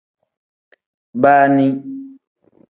[1.21, 1.67] Baani.